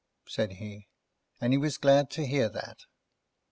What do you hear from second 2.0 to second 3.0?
to hear that.